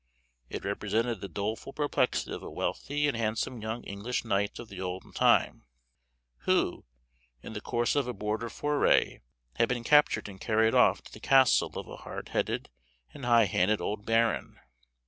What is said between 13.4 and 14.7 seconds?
handed old baron.